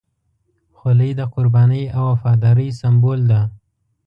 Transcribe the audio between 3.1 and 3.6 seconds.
ده.